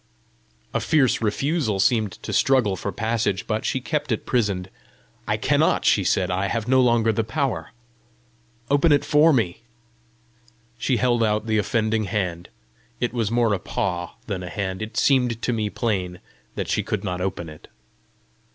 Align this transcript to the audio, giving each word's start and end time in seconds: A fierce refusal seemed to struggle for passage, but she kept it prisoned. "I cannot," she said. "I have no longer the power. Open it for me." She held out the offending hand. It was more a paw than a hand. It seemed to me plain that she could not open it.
A 0.73 0.79
fierce 0.79 1.21
refusal 1.21 1.79
seemed 1.79 2.13
to 2.23 2.33
struggle 2.33 2.75
for 2.75 2.91
passage, 2.91 3.45
but 3.45 3.65
she 3.65 3.79
kept 3.79 4.11
it 4.11 4.25
prisoned. 4.25 4.71
"I 5.27 5.37
cannot," 5.37 5.85
she 5.85 6.03
said. 6.03 6.31
"I 6.31 6.47
have 6.47 6.67
no 6.67 6.81
longer 6.81 7.13
the 7.13 7.23
power. 7.23 7.69
Open 8.71 8.91
it 8.91 9.05
for 9.05 9.31
me." 9.31 9.61
She 10.79 10.97
held 10.97 11.23
out 11.23 11.45
the 11.45 11.59
offending 11.59 12.05
hand. 12.05 12.49
It 12.99 13.13
was 13.13 13.29
more 13.29 13.53
a 13.53 13.59
paw 13.59 14.15
than 14.25 14.41
a 14.41 14.49
hand. 14.49 14.81
It 14.81 14.97
seemed 14.97 15.39
to 15.39 15.53
me 15.53 15.69
plain 15.69 16.19
that 16.55 16.67
she 16.67 16.81
could 16.81 17.03
not 17.03 17.21
open 17.21 17.47
it. 17.47 17.67